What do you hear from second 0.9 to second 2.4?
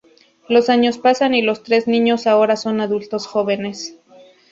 pasan, y los tres niños